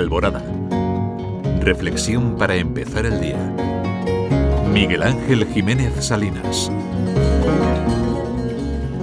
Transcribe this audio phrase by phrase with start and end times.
[0.00, 0.42] Alborada.
[1.60, 3.38] Reflexión para empezar el día.
[4.72, 6.70] Miguel Ángel Jiménez Salinas.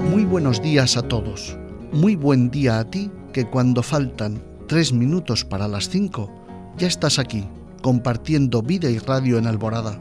[0.10, 1.56] Muy buenos días a todos.
[1.92, 6.34] Muy buen día a ti que cuando faltan tres minutos para las cinco
[6.78, 7.46] ya estás aquí
[7.84, 10.00] compartiendo vida y radio en Alborada.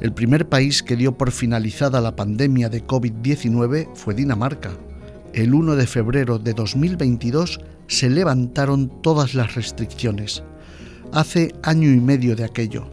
[0.00, 4.72] El primer país que dio por finalizada la pandemia de COVID-19 fue Dinamarca.
[5.32, 10.42] El 1 de febrero de 2022 se levantaron todas las restricciones.
[11.12, 12.88] Hace año y medio de aquello.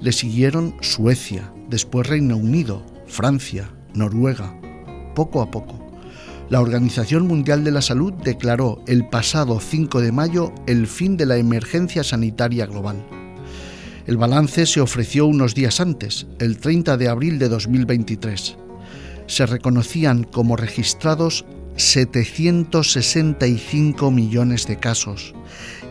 [0.00, 4.58] Le siguieron Suecia, después Reino Unido, Francia, Noruega.
[5.14, 5.78] Poco a poco.
[6.50, 11.26] La Organización Mundial de la Salud declaró el pasado 5 de mayo el fin de
[11.26, 13.06] la emergencia sanitaria global.
[14.06, 18.56] El balance se ofreció unos días antes, el 30 de abril de 2023.
[19.26, 21.44] Se reconocían como registrados
[21.78, 25.32] 765 millones de casos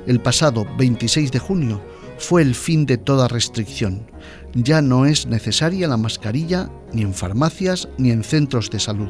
[0.05, 1.81] El pasado 26 de junio
[2.19, 4.05] fue el fin de toda restricción.
[4.53, 9.09] Ya no es necesaria la mascarilla ni en farmacias ni en centros de salud.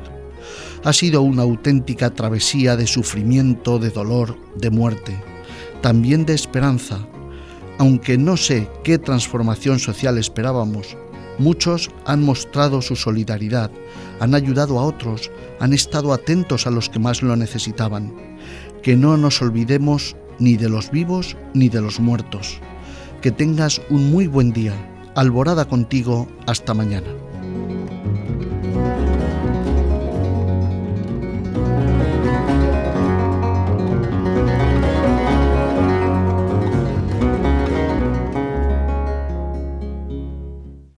[0.86, 5.22] Ha sido una auténtica travesía de sufrimiento, de dolor, de muerte,
[5.81, 7.06] también de esperanza.
[7.80, 10.96] Aunque no sé qué transformación social esperábamos,
[11.39, 13.72] muchos han mostrado su solidaridad,
[14.19, 18.13] han ayudado a otros, han estado atentos a los que más lo necesitaban.
[18.83, 22.59] Que no nos olvidemos ni de los vivos ni de los muertos.
[23.22, 24.73] Que tengas un muy buen día.
[25.16, 26.27] Alborada contigo.
[26.45, 27.09] Hasta mañana.